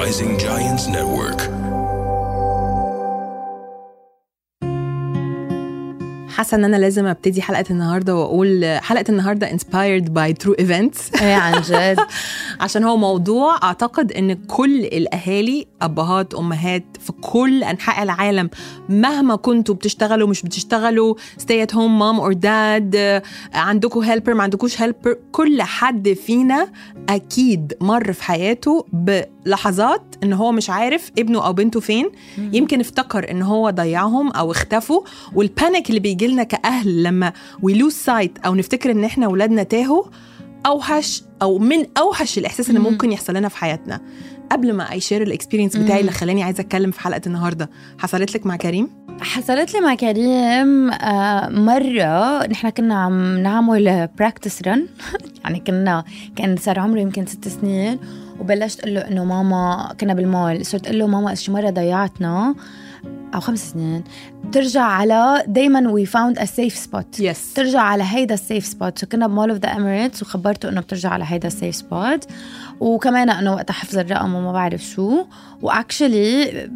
[0.00, 1.69] Rising Giants Network.
[6.40, 10.98] حاسة إن أنا لازم أبتدي حلقة النهارده وأقول حلقة النهارده inspired by true events.
[11.22, 11.98] إيه عن جد.
[12.60, 18.50] عشان هو موضوع أعتقد إن كل الأهالي أبهات أمهات في كل أنحاء العالم
[18.88, 23.22] مهما كنتوا بتشتغلوا مش بتشتغلوا stay at home mom or dad آه،
[23.54, 26.68] عندكم هيلبر ما عندكوش هيلبر كل حد فينا
[27.08, 32.10] أكيد مر في حياته بلحظات إن هو مش عارف ابنه أو بنته فين.
[32.38, 35.00] يمكن افتكر إن هو ضيعهم أو اختفوا
[35.34, 39.62] وال panic اللي بيجي لنا كأهل لما we lose sight أو نفتكر إن إحنا اولادنا
[39.62, 40.04] تاهوا
[40.66, 44.00] أوحش أو من أوحش الإحساس اللي ممكن يحصل لنا في حياتنا.
[44.52, 48.34] قبل ما I share ال experience بتاعي اللي خلاني عايزة أتكلم في حلقة النهارده حصلت
[48.34, 48.88] لك مع كريم؟
[49.20, 52.46] حصلت لي مع كريم آه، مرة.
[52.46, 54.86] نحن كنا عم نعمل practice run
[55.44, 56.04] يعني كنا
[56.36, 57.98] كان صار عمره يمكن ست سنين
[58.40, 60.66] وبلشت أقول له إنه ماما كنا بالمول.
[60.66, 62.54] صرت أقول له ماما شي مرة ضيعتنا؟
[63.34, 64.04] أو خمس سنين
[64.52, 68.98] ترجع على دايما we found a safe spot yes ترجع على هيدا ال safe spot
[68.98, 72.24] so كنا ب Mall of the Emirates وخبرته إنه بترجع على هيدا ال safe spot
[72.80, 75.24] وكمان إنه وقتها حفظ الرقم وما بعرف شو.
[75.62, 76.68] و actually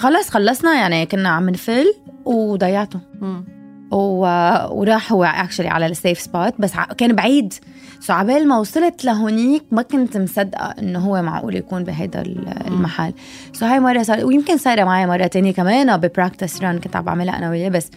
[0.00, 1.94] خلص خلصنا يعني كنا عم نفل
[2.24, 3.00] وضيعته.
[3.90, 4.26] و...
[4.70, 6.72] وراح هو actually على ال safe spot بس.
[6.98, 7.54] كان بعيد.
[8.00, 13.12] so عبال ما وصلت لهونيك ما كنت مصدقة إنه هو معقول يكون بهيدا ال- المحل.
[13.52, 17.04] so هاي مرة صار ويمكن صار معي مرة تانية كمان ب practice run كنت عم
[17.04, 17.90] بعملها أنا وياه بس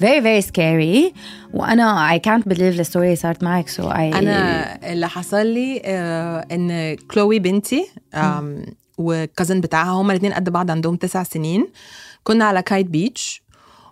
[0.00, 1.12] very very scary.
[1.54, 6.46] وأنا I can't believe the story صارت معك so I أنا اللي حصل لي آه
[6.52, 8.64] إن كلوي بنتي آم،
[8.98, 11.66] وال cousin بتاعها هما الاثنين قد بعض عندهم تسع سنين.
[12.24, 13.42] كنا على Kite Beach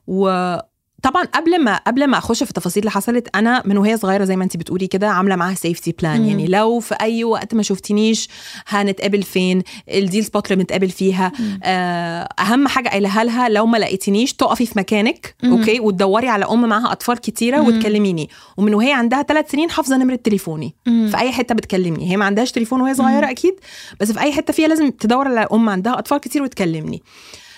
[0.07, 0.57] و
[1.03, 4.37] طبعا قبل ما قبل ما أخش في التفاصيل اللي حصلت أنا من وهي صغيرة زي
[4.37, 6.29] ما انت بتقولي كده عاملة معاها safety plan مم.
[6.29, 8.29] يعني لو في أي وقت ما شفتنيش
[8.69, 11.33] هنتقابل فين؟ ال deal spot اللي بنتقابل فيها.
[11.63, 15.53] آه، أهم حاجة قايلها لها لو ما لقيتنيش تقفي في مكانك مم.
[15.53, 17.67] okay؟ وتدوري على أم معاها أطفال كتيرة مم.
[17.67, 18.31] وتكلميني.
[18.57, 20.75] ومن وهي عندها ثلاث سنين حافظة نمرة تليفوني.
[20.87, 21.09] مم.
[21.11, 22.11] في أي حتة بتكلمني.
[22.11, 23.55] هي ما عندهاش تليفون وهي صغيرة أكيد
[24.01, 27.03] بس في أي حتة فيها لازم تدور على أم عندها أطفال كتير وتكلمني.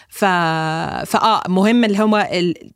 [0.09, 0.25] ف
[1.05, 2.29] فاه مهم اللي هو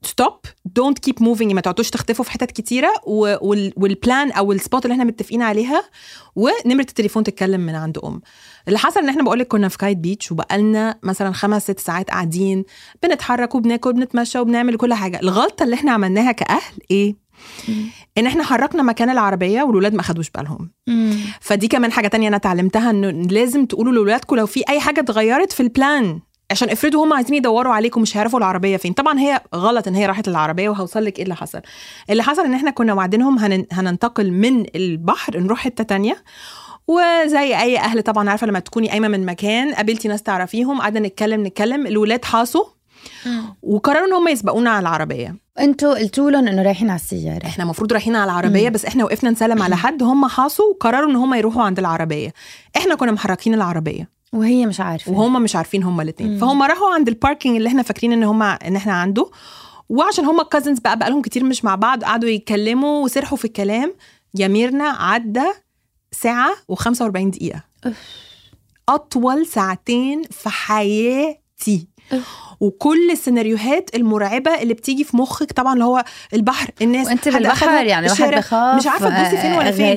[0.03, 0.35] stop
[0.65, 2.93] don't keep moving ما تقعدوش تختفوا في حتت كتيرة.
[3.07, 3.35] و...
[3.49, 3.73] وال...
[3.77, 5.83] وال plan أو ال spot اللي إحنا متفقين عليها.
[6.37, 8.21] ونمرة التليفون تتكلم من عند أم.
[8.69, 12.11] اللي حصل إن إحنا بقول لك كنا في Kite Beach وبقالنا مثلا خمس ست ساعات
[12.11, 12.65] قاعدين
[13.03, 15.21] بنتحرك وبناكل وبنتمشى وبنعمل كل حاجة.
[15.21, 17.17] الغلطة اللي إحنا عملناها كأهل إيه؟
[18.19, 20.71] إن إحنا حركنا مكان العربية والولاد ما اخدوش بالهم.
[21.41, 25.53] فدي كمان حاجة تانية أنا اتعلمتها إنه لازم تقولوا لاولادكم لو في أي حاجة اتغيرت
[25.53, 26.21] في البلان
[26.53, 28.93] عشان افرضوا هم عايزين يدوروا عليكم مش هيعرفوا العربية فين.
[28.93, 31.61] طبعا هي غلط إن هي راحت للعربية وهوصل لك إيه اللي حصل.
[32.11, 33.67] اللي حصل إن إحنا كنا واعدينهم هن...
[33.73, 36.17] هننتقل من البحر نروح حتة تانية.
[36.89, 41.47] وزي أي أهل طبعا عارفة لما تكوني قايمة من مكان قابلتي ناس تعرفيهم قعدنا نتكلم
[41.47, 42.65] نتكلم الولاد حاسوا
[43.63, 45.37] وقرروا إن هم يسبقونا على العربية.
[45.61, 47.47] أنتوا قلتوا لهم إنه رايحين على السيارة.
[47.47, 51.17] إحنا المفروض رايحين على العربية بس إحنا وقفنا نسلم على حد هم حاسوا وقرروا إن
[51.17, 52.33] هم يروحوا عند العربية.
[52.77, 54.22] إحنا كنا محركين العربية.
[54.33, 56.39] وهي مش عارفة وهم مش عارفين هم الاثنين.
[56.39, 59.31] فهم راحوا عند الباركينج اللي إحنا فاكرين ان هم ان إحنا عنده
[59.89, 63.95] وعشان هم كازنز بقى بقالهم كتير مش مع بعض قعدوا يتكلموا وسرحوا في الكلام
[64.35, 65.45] يا ميرنا عدى
[66.13, 67.97] ساعة و45 دقيقة أوف.
[68.89, 71.89] أطول ساعتين في حياتي.
[72.61, 78.07] وكل السيناريوهات المرعبة اللي بتيجي في مخك طبعا اللي هو البحر الناس وأنت بالبحر يعني
[78.07, 78.35] واحد.
[78.39, 79.89] بخاف مش عارفة تبصي فين ولا آه، فين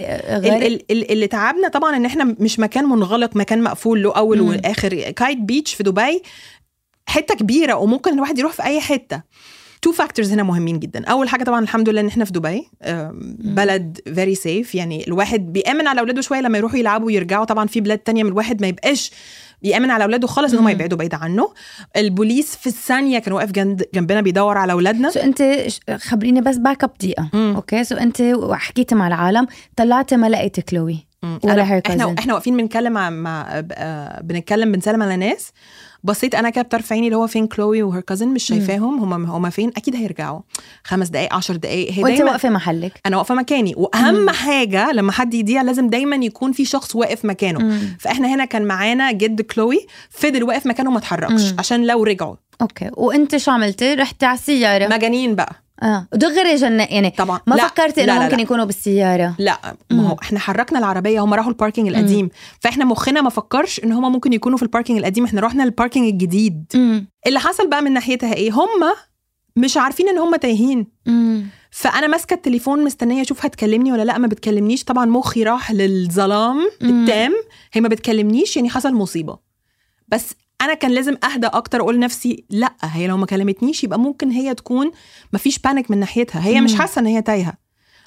[0.91, 4.41] ال- اللي تعبنا طبعا إن إحنا مش مكان منغلق مكان مقفول له أول.
[4.41, 6.21] واخر Kite Beach في دبي
[7.07, 9.21] حتة كبيرة وممكن الواحد يروح في أي حتة
[9.85, 11.05] two factors هنا مهمين جدا.
[11.05, 12.69] أول حاجة طبعا الحمد لله إن إحنا في دبي
[13.39, 17.45] بلد very safe يعني الواحد بيأمن على أولاده شوية لما يروحوا يلعبوا ويرجعوا.
[17.45, 19.11] طبعا في بلاد تانية من الواحد ما يبقاش
[19.61, 20.69] بيأمن على أولاده خالص إن هم.
[20.69, 21.53] يبعدوا بعيد عنه.
[21.97, 25.09] البوليس في الثانية كان واقف جنب جنبنا بيدور على أولادنا.
[25.09, 27.29] so أنت خبريني بس back up دقيقة.
[27.33, 31.07] okay؟ so أنت حكيتي مع العالم طلعتي ما لقيتي كلوي.
[31.43, 32.15] ولا إحنا.
[32.19, 35.51] إحنا واقفين بنتكلم مع, مع آه، بنتكلم بنسلم على ناس.
[36.05, 39.25] بصيت أنا كده بطرف عيني اللي هو فين كلوي و her cousin مش شايفاهم هم
[39.25, 40.39] هم فين؟ أكيد هيرجعوا.
[40.83, 43.01] خمس دقائق عشر دقائق هي وأنت واقفة محلك.
[43.05, 43.73] أنا واقفة مكاني.
[43.77, 47.59] وأهم حاجة لما حد يضيع لازم دايما يكون في شخص واقف مكانه.
[47.59, 47.97] مم.
[47.99, 51.55] فإحنا هنا كان معانا جد كلوي فضل واقف مكانه ما اتحركش مم.
[51.59, 52.35] عشان لو رجعوا.
[52.61, 52.89] okay.
[52.93, 55.64] وأنت شو عملتي؟ رحتي على السيارة؟ مجانين بقى.
[55.83, 56.07] آه.
[56.13, 57.39] دغري جن يعني طبعا.
[57.47, 58.41] ما لا، فكرتي لا، انه ممكن لا.
[58.41, 59.35] يكونوا بالسيارة.
[59.39, 60.15] لا ما هو مم.
[60.21, 62.29] إحنا حركنا العربية هم راحوا ال parking القديم.
[62.59, 65.23] فإحنا مخنا ما فكرش إن هم ممكن يكونوا في ال parking القديم.
[65.25, 66.65] إحنا رحنا ال parking الجديد.
[66.75, 68.93] امم اللي حصل بقى من ناحيتها إيه؟ هم
[69.55, 70.87] مش عارفين إن هم تايهين.
[71.07, 74.17] امم فأنا ماسكة التليفون مستنية أشوف هتكلمني ولا لأ.
[74.17, 74.83] ما بتكلمنيش.
[74.83, 77.01] طبعا مخي راح للظلام مم.
[77.03, 77.33] التام.
[77.73, 79.37] هي ما بتكلمنيش يعني حصل مصيبة.
[80.07, 84.31] بس أنا كان لازم أهدى أكتر أقول لنفسي لأ هي لو ما كلمتنيش يبقى ممكن
[84.31, 84.91] هي تكون
[85.33, 86.75] ما فيش panic من ناحيتها هي مش.
[86.75, 87.53] حاسة إن هي تايهة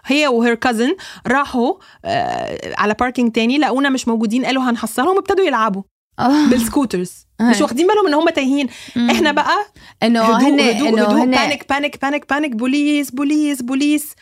[0.06, 0.96] هي و her cousin
[1.26, 1.74] راحوا
[2.04, 5.82] آه على parking تاني لقونا مش موجودين قالوا هنحصلهم وابتدوا يلعبوا
[6.18, 6.46] آه.
[6.50, 7.44] بال scooters آه.
[7.50, 8.68] مش واخدين بالهم إن هم تايهين.
[9.10, 9.56] إحنا بقى
[10.02, 10.48] انه هدوء
[10.88, 14.14] هدوء panic panic panic panic بوليس بوليس بوليس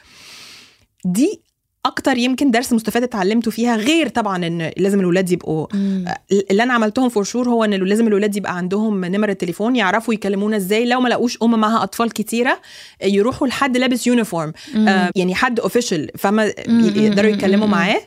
[1.04, 1.42] دي
[1.86, 6.04] أكتر يمكن درس مستفاد اتعلمته فيها غير طبعا إن لازم الولاد يبقوا مم.
[6.50, 10.56] اللي أنا عملتهم for sure هو إن لازم الولاد يبقى عندهم نمره تليفون يعرفوا يكلمونا
[10.56, 10.86] إزاي.
[10.86, 12.60] لو ما لقوش أم معاها أطفال كتيرة
[13.04, 16.44] يروحوا لحد لابس uniform آه يعني حد official فما.
[16.68, 17.66] يقدروا يتكلموا.
[17.66, 18.00] معاه.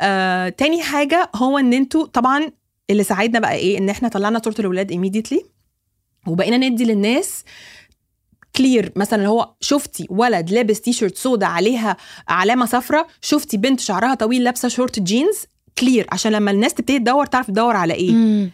[0.00, 2.50] آه تاني حاجة هو إن أنتوا طبعا
[2.90, 5.44] اللي ساعدنا بقى إيه؟ إن إحنا طلعنا صورة الولاد immediately
[6.26, 7.44] وبقينا ندي للناس
[8.56, 11.96] clear مثلا اللي هو شفتي ولد لابس تي شيرت سودا عليها
[12.28, 15.36] علامة صفراء شفتي بنت شعرها طويل لابسة شورت جينز
[15.78, 18.50] clear عشان لما الناس تبتدي تدور تعرف تدور على إيه مم.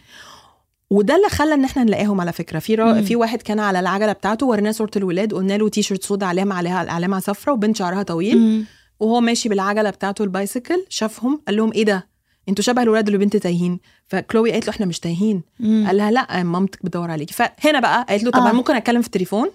[0.89, 2.93] وده اللي خلى إن إحنا نلاقيهم على فكرة في را...
[2.93, 3.01] مم.
[3.03, 6.55] في واحد كان على العجلة بتاعته وريناه صورة الولاد قلنا له تي شيرت سودا علامه
[6.55, 8.65] عليها علامة صفراء وبنت شعرها طويل مم.
[8.99, 12.07] وهو ماشي بالعجلة بتاعته ال bicycle شافهم قال لهم إيه ده
[12.49, 15.41] أنتوا شبه الولاد اللي بنت تايهين فكلوي قالت له إحنا مش تايهين.
[15.61, 18.51] قال لها لا مامتك بتدور عليكي فهنا بقى قالت له طب آه.
[18.51, 19.49] ممكن أتكلم في التليفون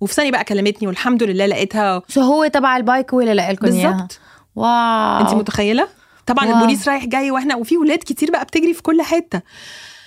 [0.00, 2.02] وفي ثانية بقى كلمتني والحمد لله لقيتها.
[2.08, 3.90] so هو تبع ال bike هو اللي لقى لكم إياها.
[3.90, 4.20] بالظبط.
[4.56, 5.20] wow.
[5.20, 5.88] أنت متخيلة؟
[6.26, 6.56] طبعا wow.
[6.56, 9.42] البوليس رايح جاي وإحنا وفي ولاد كتير بقى بتجري في كل حتة.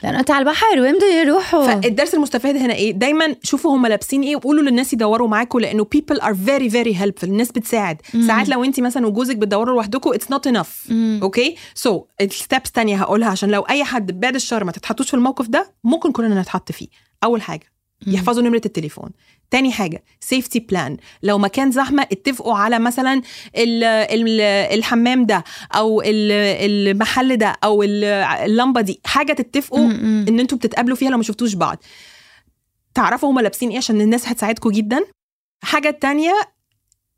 [0.04, 4.36] لأنه انت على البحر وين يروحوا؟ فالدرس المستفاد هنا إيه؟ دايما شوفوا هم لابسين إيه
[4.36, 7.24] وقولوا للناس يدوروا معاكم لأنه people are very very helpful.
[7.24, 8.02] الناس بتساعد.
[8.14, 8.28] مم.
[8.28, 10.90] ساعات لو أنت مثلا وجوزك بتدوروا لوحدكم not enough.
[10.92, 11.20] مم.
[11.24, 15.14] okay؟ so ال steps تانية هقولها عشان لو أي حد بعد الشر ما تتحطوش في
[15.14, 16.88] الموقف ده ممكن كلنا نتحط فيه.
[17.24, 17.73] أول حاجة.
[18.08, 19.10] يحفظوا نمرة التليفون.
[19.52, 23.22] تاني حاجة سيفتي بلان لو مكان زحمة اتفقوا على مثلا
[23.58, 24.42] ال ال
[24.78, 25.44] الحمام ده
[25.76, 26.32] أو ال-
[26.92, 28.04] المحل ده أو ال-
[28.46, 29.86] اللمبة دي حاجة تتفقوا.
[30.28, 31.84] إن أنتوا بتتقابلوا فيها لو ما شفتوش بعض.
[32.94, 35.04] تعرفوا هما لابسين إيه عشان الناس هتساعدكم جدا.
[35.64, 36.34] حاجة تانية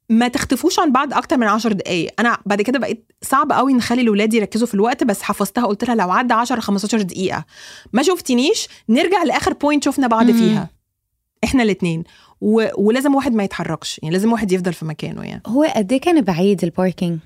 [0.10, 2.12] ما تختفوش عن بعض أكتر من 10 دقايق.
[2.20, 5.96] أنا بعد كده بقيت صعب قوي نخلي الاولاد يركزوا في الوقت بس حفظتها قلت لها
[5.96, 7.46] لو عدى 10 15 دقيقة.
[7.94, 10.26] ما شفتنيش نرجع لآخر بوينت شفنا بعض.
[10.32, 10.70] فيها.
[11.44, 12.04] إحنا الاثنين
[12.42, 12.68] و...
[12.78, 16.22] ولازم واحد ما يتحركش يعني لازم واحد يفضل في مكانه يعني هو قد إيه كان
[16.22, 17.20] بعيد الباركينج؟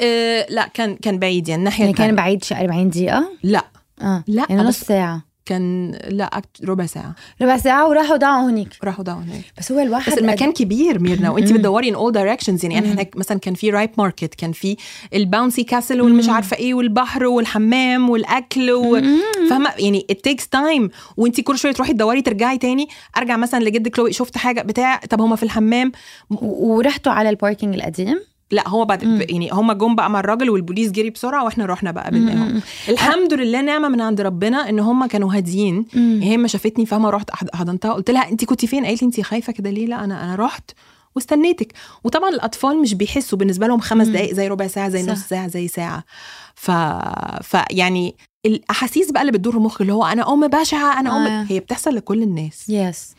[0.00, 2.14] أه لا كان كان بعيد يعني الناحية يعني كان.
[2.16, 3.64] بعيد شي 40 دقيقة؟ لا
[4.02, 7.14] آه لا يعني نص بس ساعة كان لا ربع ساعة.
[7.42, 8.68] ربع ساعة وراحوا ضاعوا هنيك.
[8.84, 11.30] راحوا داون هناك بس هو الواحد بس المكان كبير ميرنا.
[11.30, 11.52] وانت.
[11.52, 12.88] بتدوري ان اول دايركشنز يعني.
[12.92, 14.76] هناك مثلا كان في رايب ماركت كان في
[15.14, 16.28] ال bouncy castle والمش.
[16.28, 19.00] عارفة إيه والبحر والحمام والأكل و...
[19.50, 20.88] فاهمة؟ يعني it takes time.
[21.16, 22.88] وانت كل شوية تروحي تدوري ترجعي تاني.
[23.16, 25.92] أرجع مثلا لجد كلوي شفت حاجة بتاع طب هما في الحمام.
[26.30, 28.20] و- ورحتوا على ال parking القديم؟
[28.50, 29.20] لا هو بعد مم.
[29.20, 32.60] يعني هما جم بقى مع الراجل والبوليس جري بسرعة وإحنا رحنا بقى قابلناهم.
[32.88, 35.86] الحمد لله نعمة من عند ربنا إن هما كانوا هاديين.
[36.22, 39.52] هي ما شافتني فاهمة رحت حضنتها قلت لها انت كنتي فين قالت لي انت خايفة
[39.52, 40.70] كده ليه لا أنا أنا رحت
[41.16, 41.72] واستنيتك
[42.04, 44.08] وطبعا الأطفال مش بيحسوا بالنسبة لهم خمس.
[44.08, 45.12] دقائق زي ربع ساعة زي صح.
[45.12, 46.04] نص ساعة زي ساعة
[46.54, 46.70] ف
[47.42, 48.14] فيعني
[48.46, 51.46] الأحاسيس بقى اللي بتدور في مخك اللي هو أنا أم بشعة أنا أم آه.
[51.48, 53.14] هي بتحصل لكل الناس بس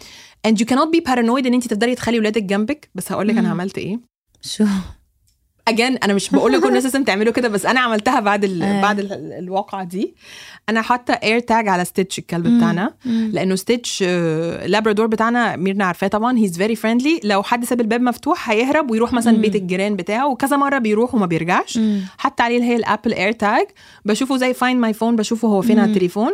[0.48, 3.50] and you cannot be paranoid إن انت تقدري تخلي ولادك جنبك بس هقول لك أنا.
[3.50, 4.00] عملت إيه
[4.42, 4.66] شو؟
[5.72, 8.64] اجان أنا مش بقول لكم الناس لازم تعملوا كده بس أنا عملتها بعد ال...
[8.64, 8.82] آه.
[8.82, 9.12] بعد ال...
[9.40, 10.16] الواقعة دي
[10.70, 12.58] أنا حاطة AirTag على Stitch الكلب مم.
[12.58, 12.94] بتاعنا.
[13.06, 18.02] لأنه Stitch آه، Labrador بتاعنا ميرنا عارفاه طبعا he's very friendly لو حد ساب الباب
[18.02, 19.42] مفتوح هيهرب ويروح مثلا مم.
[19.42, 21.80] بيت الجيران بتاعه وكذا مرة بيروح وما بيرجعش.
[22.18, 23.66] حتى عليه اللي هي ال Apple AirTag
[24.06, 25.86] بشوفه زي Find My Phone بشوفه هو فين على.
[25.86, 26.32] التليفون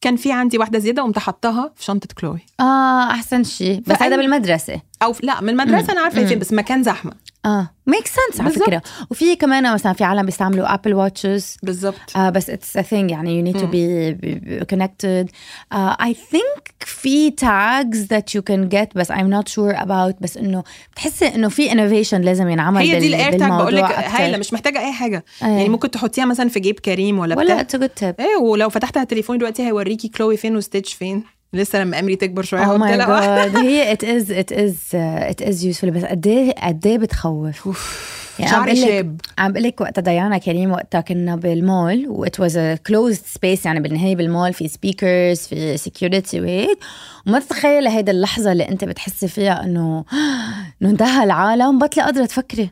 [0.00, 4.16] كان في عندي واحدة زيادة قمت حطها في شنطة كلوي آه أحسن شيء بس هذا
[4.16, 7.12] بالمدرسة أو لا من المدرسة أنا عارفة فين بس مكان زحمة.
[7.44, 7.70] آه.
[7.86, 8.50] make sense على.
[8.50, 8.82] فكرة.
[9.10, 13.52] وفي كمان مثلا في عالم بيستعملوا Apple Watches بالظبط Uh, بس it's a thing يعني
[13.52, 15.26] be, be be connected.
[15.74, 20.36] Uh, I think في tags that you can get بس I'm not sure about بس
[20.36, 20.62] إنه
[20.92, 23.84] بتحسي إنه في innovation لازم ينعمل هي دي ال AirTag بقول لك.
[23.84, 25.24] هايله مش محتاجة أي حاجة.
[25.42, 25.48] أيه.
[25.48, 27.54] يعني ممكن تحطيها مثلا في جيب كريم ولا بتاع.
[27.54, 28.20] ولا a good tip.
[28.20, 31.24] إيه ولو فتحت على التليفون دلوقتي هيوريكي كلوي فين و Stitch فين.
[31.52, 33.48] لسه لما أمري تكبر شوية Oh لها.
[33.48, 33.56] God.
[33.64, 35.88] هي is it is uh, it is useful.
[35.88, 39.20] بس قد إيه قد إيه بتخوف؟ يعني عم شعري شاب.
[39.38, 43.66] عم بقول لك وقتها ديانا كريم وقتها كنا بالمول و it was a closed space
[43.66, 46.78] يعني بالنهاية بالمول في speakers في security وهيك.
[47.26, 50.04] وما تتخيلي هيدا اللحظة اللي أنت بتحسي فيها انه
[50.82, 51.78] إنه انتهى العالم.
[51.78, 52.70] بطلي قادرة تفكري.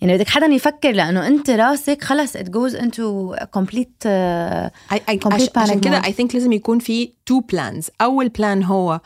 [0.00, 4.06] يعني بدك حدا يفكر لأنه أنت راسك خلص it goes into a complete
[4.92, 6.02] I, I, Complete عش, عشان كده.
[6.02, 9.00] I think لازم يكون في two plans أول plan هو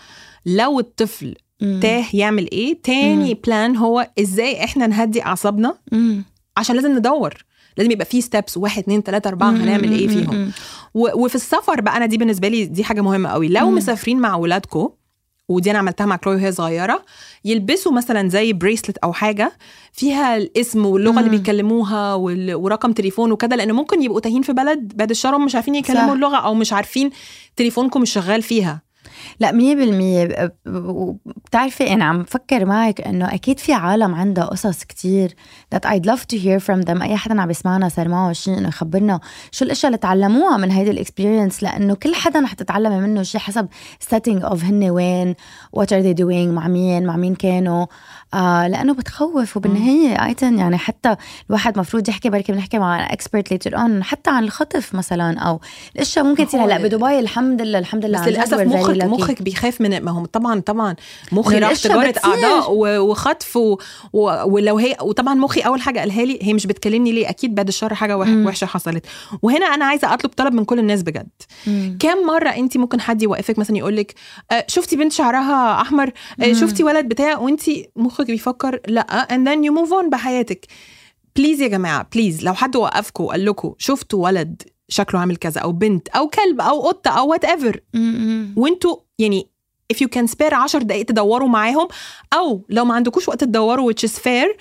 [0.46, 1.80] لو الطفل مم.
[1.82, 6.24] تاه يعمل إيه؟ تاني plan هو إزاي إحنا نهدي أعصابنا؟ مم.
[6.56, 7.44] عشان لازم ندور.
[7.76, 10.52] لازم يبقى في steps واحد اتنين تلاتة أربعة هنعمل إيه فيهم؟
[10.94, 13.48] وفي السفر بقى أنا دي بالنسبة لي دي حاجة مهمة قوي.
[13.48, 13.76] لو مم.
[13.76, 14.88] مسافرين مع اولادكم
[15.54, 17.04] ودي أنا عملتها مع كلوي وهي صغيرة
[17.44, 19.52] يلبسوا مثلا زي بريسلت أو حاجة
[19.92, 21.36] فيها الاسم واللغة اللي مم.
[21.36, 25.54] بيتكلموها وال- ورقم تليفون وكده لأن ممكن يبقوا تايهين في بلد بعد الشر هم مش
[25.54, 26.12] عارفين يكلموا صح.
[26.12, 27.10] اللغة أو مش عارفين
[27.56, 28.82] تليفونكم مش شغال فيها
[29.40, 30.52] لا مية بالمية.
[31.46, 35.34] بتعرفي أنا عم بفكر معك إنه أكيد في عالم عندها قصص كتير
[35.74, 37.02] that I'd love to hear from them.
[37.02, 40.90] أي حدا عم بيسمعنا صار معه شيء إنه يخبرنا شو الأشياء اللي تعلموها من هيدي
[40.90, 43.68] الإكسبيرينس لأنه كل حدا رح تتعلمي منه شيء حسب
[44.14, 45.34] setting of هن وين
[45.76, 47.86] what are they doing مع مين مع مين كانوا.
[48.34, 49.56] آه لأنه بتخوف.
[49.56, 51.16] وبالنهاية أيتن يعني حتى
[51.48, 55.60] الواحد مفروض يحكي بركي بنحكي مع expert later on حتى عن الخطف مثلا أو
[55.96, 56.64] الأشياء ممكن تصير.
[56.64, 58.90] هلأ بدبي الحمد لله الحمد لله بس للأسف مخك.
[59.12, 60.96] مخك بيخاف من ما هم طبعا طبعا
[61.32, 62.14] مخي راح تجاره.
[62.24, 63.76] أعضاء وخطف و...
[64.12, 64.42] و...
[64.44, 67.94] ولو هي وطبعا مخي أول حاجة قالها لي هي مش بتكلمني ليه أكيد بعد الشر
[67.94, 68.16] حاجة.
[68.18, 69.06] وحشة حصلت
[69.42, 71.28] وهنا أنا عايزة أطلب طلب من كل الناس بجد
[71.66, 71.96] مم.
[72.00, 74.14] كم مرة انت ممكن حد يوقفك مثلا يقول لك
[74.52, 76.52] آه شفتي بنت شعرها أحمر آه.
[76.52, 77.62] شفتي ولد بتاع وانت
[77.96, 80.66] مخك بيفكر لأ and then you move on بحياتك
[81.36, 85.72] please يا جماعة please لو حد وقفكم وقال لكم شفتوا ولد شكله عامل كذا أو
[85.72, 87.80] بنت أو كلب أو قطة أو whatever.
[88.56, 89.46] وانتوا يعني
[89.92, 91.88] if you can spare 10 دقائق تدوروا معاهم
[92.32, 94.56] أو لو ما عندكوش وقت تدوروا which is fair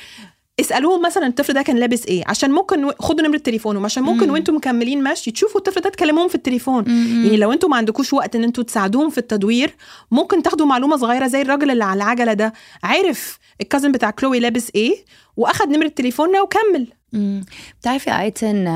[0.59, 4.33] اسألوهم مثلا الطفل ده كان لابس إيه عشان ممكن خدوا نمرة تليفونهم عشان ممكن مم.
[4.33, 7.23] وأنتم مكملين مشي تشوفوا الطفل ده تكلموهم في التليفون مم.
[7.25, 9.75] يعني لو أنتوا ما عندكوش وقت ان أنتوا تساعدوهم في التدوير
[10.11, 14.71] ممكن تاخدوا معلومة صغيرة زي الراجل اللي على العجلة ده عارف الكازن بتاع كلوي لابس
[14.75, 15.05] إيه
[15.37, 18.67] وأخد نمرة تليفوننا وكمل بتعرفي آيتن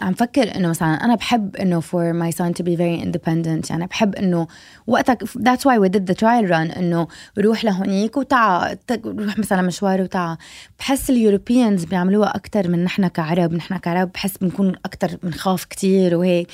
[0.00, 3.70] عم فكر إنه مثلا أنا بحب إنه for my son to be very independent.
[3.70, 4.46] يعني بحب إنه
[4.86, 7.08] وقتك that's why we did the trial run إنه
[7.38, 10.36] روح لهونيك وتعا روح مثلا مشوار وتعا.
[10.78, 16.48] بحس اليوروبيانز بيعملوها أكثر من نحن كعرب نحن كعرب بحس بنكون أكثر بنخاف كتير وهيك.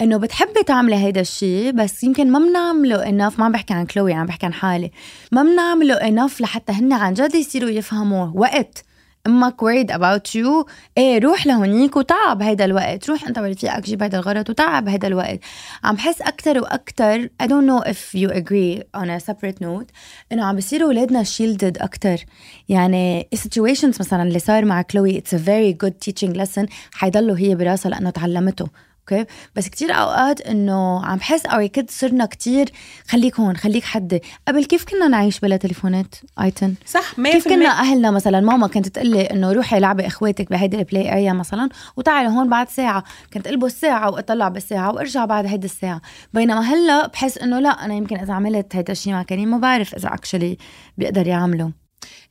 [0.00, 4.12] إنه بتحبي تعملي هيدا الشيء بس يمكن ما بنعمله انف ما عم بحكي عن كلوي
[4.12, 4.90] عم بحكي عن حالي.
[5.32, 8.84] ما بنعمله انف لحتى هن عن جد يصيروا يفهموا وقت.
[9.26, 10.66] أمك worried about you.
[10.98, 13.10] إيه روح لهونيك وتعب هيدا الوقت.
[13.10, 15.40] روح أنت ورفيقك جيب هيدا الغرض وتعب هيدا الوقت.
[15.84, 19.90] عم بحس أكثر وأكثر I don't know if you agree on a separate note.
[20.32, 22.24] إنه عم بيصيروا أولادنا shielded أكثر
[22.68, 26.66] يعني situations مثلا اللي صار مع كلوي it's a very good teaching lesson.
[26.92, 28.68] حيضلوا هي براسها لأنه تعلمته.
[29.02, 32.68] أوكي؟ بس كتير أوقات إنه عم بحس أوكيد صرنا كتير
[33.08, 34.20] خليك هون خليك حدي.
[34.48, 38.88] قبل كيف كنا نعيش بلا تليفونات آيتن؟ صح 100% كيف كنا أهلنا مثلا؟ ماما كانت
[38.88, 43.04] تقول لي إنه روحي لعبي إخواتك بهيدي ال play area مثلا وتعالي هون بعد ساعة.
[43.32, 46.00] كنت ألبس ساعة وأطلع بالساعة وأرجع بعد هيدي الساعة.
[46.34, 49.94] بينما هلأ بحس إنه لأ أنا يمكن إذا عملت هيدا الشيء مع كريم ما بعرف
[49.94, 50.58] إذا actually
[50.98, 51.72] بيقدر يعمله.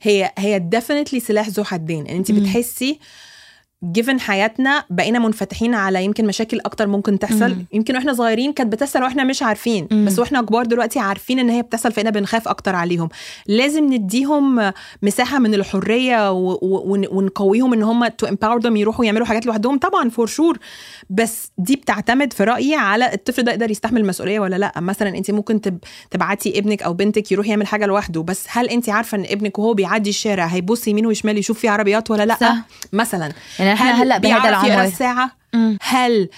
[0.02, 2.06] هي هي definitely سلاح ذو حدين.
[2.06, 2.40] أنت مم.
[2.40, 2.98] بتحسي
[3.84, 7.48] given حياتنا بقينا منفتحين على يمكن مشاكل أكتر ممكن تحصل.
[7.50, 7.66] مم.
[7.72, 9.88] يمكن وإحنا صغيرين كانت بتحصل وإحنا مش عارفين.
[9.90, 10.04] مم.
[10.04, 13.08] بس وإحنا كبار دلوقتي عارفين إن هي بتحصل فإحنا بنخاف أكتر عليهم.
[13.46, 14.72] لازم نديهم
[15.02, 19.78] مساحة من الحرية و- و- ون- ونقويهم إن هم تو them يروحوا يعملوا حاجات لوحدهم.
[19.78, 20.58] طبعا for sure
[21.10, 24.72] بس دي بتعتمد في رأيي على الطفل ده يقدر يستحمل المسؤولية ولا لأ.
[24.80, 25.78] مثلا انت ممكن تب...
[26.10, 28.22] تبعتي ابنك أو بنتك يروح يعمل حاجة لوحده.
[28.22, 32.10] بس هل انت عارفة إن ابنك وهو بيعدي الشارع هيبص يمين وشمال يشوف في عربيات
[32.10, 32.56] ولا لأ؟ صح.
[32.92, 33.32] مثلا.
[33.58, 35.78] يعني إحنا هل هلا بهذا بيعرف يقرأ العمر؟ الساعة؟ مم.
[35.82, 36.28] هل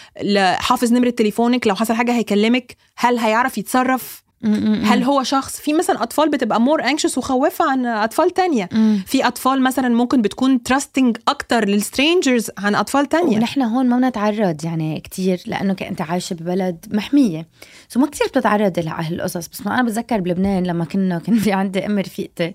[0.58, 2.76] حافظ نمرة تليفونك؟ لو حصل حاجة هيكلمك.
[2.96, 4.82] هل هيعرف يتصرف؟ مم.
[4.84, 8.68] هل هو شخص؟ في مثلا أطفال بتبقى more anxious وخوافه عن أطفال تانية.
[8.72, 9.02] مم.
[9.06, 13.36] في أطفال مثلا ممكن بتكون trusting أكتر لل strangers عن أطفال تانية.
[13.36, 17.46] ونحن هون ما بنتعرض يعني كتير لأنه انت عايشة ببلد محمية.
[17.88, 21.86] so ما كتير بتتعرض لهالقصص بس ما أنا بتذكر بلبنان لما كنا كان في عندي
[21.86, 22.54] ام رفيقتي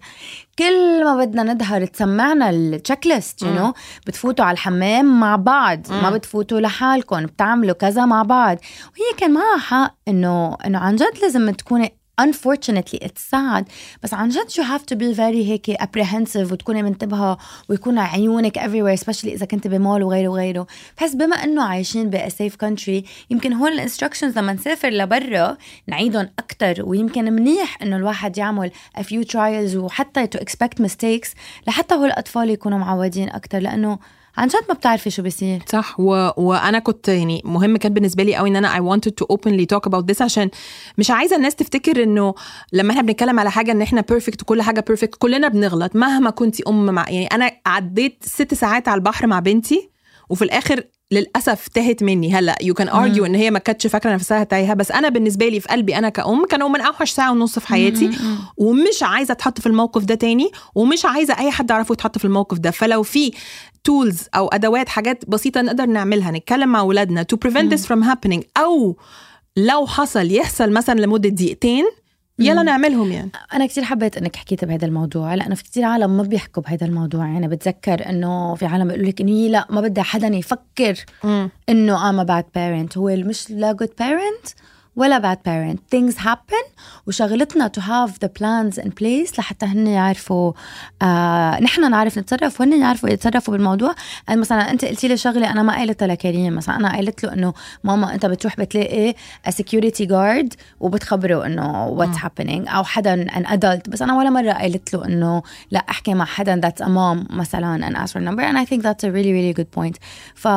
[0.60, 3.74] كل ما بدنا نظهر تسمعنا ال checklist you know
[4.08, 6.16] بتفوتوا على الحمام مع بعض ما مم.
[6.16, 11.50] بتفوتوا لحالكم بتعملوا كذا مع بعض وهي كان معها حق انه إنه عن جد لازم
[11.52, 13.64] تكوني unfortunately it's sad.
[14.04, 17.38] بس عن جد you have to be very هيك apprehensive وتكوني منتبهة
[17.70, 20.68] ويكون عيونك everywhere especially إذا كنت بمول وغيره وغيره.
[20.98, 25.58] بحس بما إنه عايشين ب safe country يمكن هون الانستركشنز لما نسافر لبرا
[25.88, 26.84] نعيدهم أكتر.
[26.86, 31.30] ويمكن منيح إنه الواحد يعمل a few trials وحتى to expect mistakes
[31.68, 34.00] لحتى هول الأطفال يكونوا معودين أكتر لأنه
[34.40, 35.62] عن جد ما بتعرفي شو بيصير.
[35.68, 36.30] صح و...
[36.38, 39.90] وأنا كنت يعني مهم كان بالنسبة لي قوي إن أنا I wanted to openly talk
[39.92, 40.50] about this عشان
[40.98, 42.34] مش عايزة الناس تفتكر إنه
[42.74, 46.64] لما إحنا بنتكلم على حاجة إن إحنا perfect وكل حاجة perfect كلنا بنغلط مهما كنتي
[46.68, 49.90] أم مع يعني أنا عديت ست ساعات على البحر مع بنتي
[50.30, 52.34] وفي الآخر للأسف تاهت مني.
[52.34, 55.60] هلأ you can argue إن هي ما كانتش فاكرة نفسها تايهة بس أنا بالنسبة لي
[55.60, 58.10] في قلبي أنا كأم كانوا من أوحش ساعة ونص في حياتي
[58.58, 62.58] ومش عايزة أتحط في الموقف ده تاني ومش عايزة أي حد اعرفه يتحط في الموقف
[62.60, 62.72] ده.
[62.72, 63.32] فلو في
[63.84, 68.42] tools أو أدوات حاجات بسيطة نقدر نعملها نتكلم مع أولادنا to prevent this from happening
[68.58, 68.98] أو
[69.58, 71.86] لو حصل يحصل مثلا لمدة دقيقتين
[72.40, 73.32] يلا نعملهم يعني.
[73.54, 77.28] أنا كثير حبيت إنك حكيت بهذا الموضوع لأنه في كثير عالم ما بيحكوا بهذا الموضوع.
[77.28, 81.06] يعني بتذكر إنه في عالم بيقولوا لك انه لا ما بدي حدا يفكر
[81.70, 84.48] إنه I'm bad parent هو مش لا good parent
[85.00, 85.80] ولا bad parent.
[85.96, 86.66] Things happen.
[87.08, 90.54] وشغلتنا to have the plans in place لحتى هن يعرفوا
[91.02, 93.96] آه نحن نعرف نتصرف وهن يعرفوا يتصرفوا بالموضوع.
[94.28, 97.54] يعني مثلا أنت قلتي لي شغلة أنا ما قايلتها لكريم مثلا أنا قايلت له إنه
[97.84, 99.16] ماما أنت بتروح بتلاقي
[99.48, 102.70] a security guard وبتخبره إنه what's happening.
[102.76, 103.90] أو حدا an adult.
[103.90, 107.90] بس أنا ولا مرة قايلت له إنه لا أحكي مع حدا that's a mom مثلا
[107.90, 108.42] and ask for a number.
[108.42, 109.98] And I think that's a really really good point.
[110.36, 110.48] ف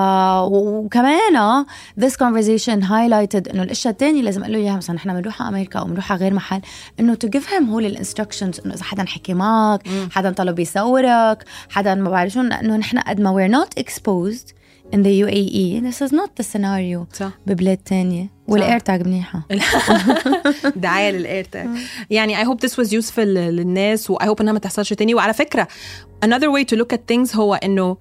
[0.41, 1.65] وكمان
[2.01, 5.79] this conversation highlighted إنه الأشياء الثانية لازم أقول له اياها مثلا نحن بنروح على أمريكا
[5.79, 6.61] أو بنروح على غير محل.
[7.01, 11.45] إنه to give him هو ال instructions إنه إذا حدا حكي معك حدا طلب يصورك
[11.71, 14.53] حدا ما بعرف شو انه نحن قد ما we're not exposed
[14.95, 17.31] in the UAE this is not the scenario صح.
[17.47, 18.31] ببلاد تانية.
[18.49, 19.43] وال AirTag منيحة.
[20.77, 21.69] دعاية لل AirTag
[22.11, 25.15] يعني I hope this was useful للناس و I hope إنها ما تحصلش تاني.
[25.15, 25.69] وعلى فكرة
[26.25, 27.97] another way to look at things هو إنه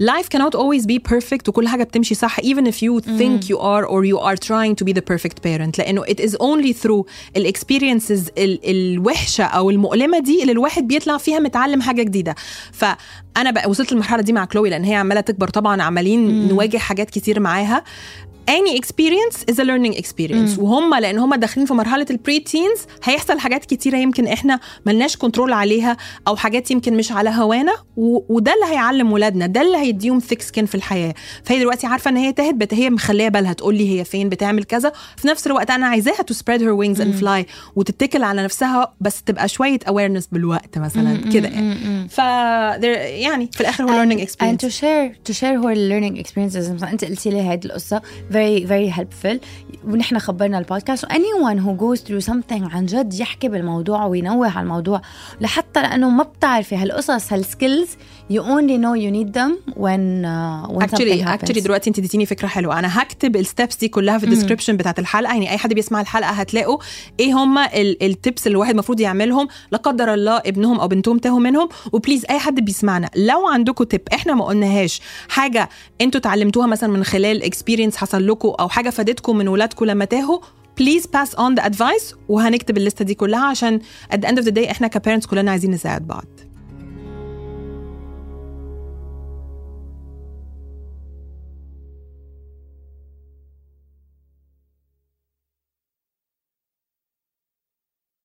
[0.00, 2.40] life cannot always be perfect وكل حاجة بتمشي صح.
[2.40, 5.78] Even if you think you are or you are trying to be the perfect parent.
[5.78, 7.04] لأنه it is only through
[7.36, 12.34] ال experiences ال الوحشة أو المؤلمة دي اللي الواحد بيطلع فيها متعلم حاجة جديدة.
[12.72, 17.10] فأنا بقى وصلت للمرحلة دي مع كلوي لأن هي عمالة تكبر طبعا عمالين نواجه حاجات
[17.10, 17.84] كتير معاها.
[18.50, 20.58] Any experience is a learning experience.
[20.58, 25.52] وهم لأن هم داخلين في مرحلة ال pre-teens هيحصل حاجات كتيرة يمكن إحنا ملناش control
[25.52, 25.96] عليها
[26.28, 27.72] أو حاجات يمكن مش على هوانا.
[27.96, 31.14] وده اللي هيعلم ولادنا ده اللي هيديهم thick skin في الحياة.
[31.44, 34.64] فهي دلوقتي عارفة إن هي تاهت but هي مخلية بالها تقول لي هي فين بتعمل
[34.64, 34.92] كذا.
[35.16, 39.22] في نفس الوقت أنا عايزاها to spread her wings and fly وتتكل على نفسها بس
[39.22, 42.08] تبقى شوية awareness بالوقت مثلا كده يعني.
[42.08, 46.70] ف يعني في الآخر هو an experience to share to share her learning experiences.
[46.72, 48.02] مثلا أنت قلتي لي هيدي القصة.
[48.32, 49.38] Very very helpful.
[49.84, 51.04] ونحن خبرنا البودكاست.
[51.04, 55.02] Anyone who goes through something عن جد يحكي بالموضوع وينوه على الموضوع.
[55.40, 57.88] لحتى لأنه ما بتعرفي هالقصص هال skills
[58.32, 61.28] you only know you need them when uh, when actually happens.
[61.28, 62.78] actually دلوقتي انت اديتيني فكرة حلوة.
[62.78, 65.32] أنا هكتب ال steps دي كلها في ال description بتاعت الحلقة.
[65.32, 66.78] يعني أي حد بيسمع الحلقة هتلاقوا
[67.20, 67.58] إيه هم
[68.02, 69.48] ال tips اللي الواحد المفروض يعملهم.
[69.70, 71.68] لا قدر الله ابنهم أو بنتهم تاهوا منهم.
[71.92, 73.10] و please أي حد بيسمعنا.
[73.16, 75.68] لو عندكم تip إحنا ما قلناهاش حاجة
[76.00, 80.38] أنتوا اتعلمتوها مثلا من خلال experience حصل لكم أو حاجة فادتكم من ولادكم لما تاهوا
[80.78, 83.80] please pass on the advice وهنكتب الليستة دي كلها عشان
[84.12, 86.24] at the end of the day إحنا ك parents كلنا عايزين نساعد بعض.